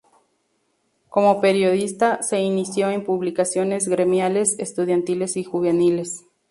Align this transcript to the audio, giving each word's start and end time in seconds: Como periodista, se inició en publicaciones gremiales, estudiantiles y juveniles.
Como 1.09 1.41
periodista, 1.41 2.23
se 2.23 2.39
inició 2.39 2.89
en 2.89 3.03
publicaciones 3.03 3.87
gremiales, 3.87 4.57
estudiantiles 4.57 5.37
y 5.37 5.43
juveniles. 5.43 6.25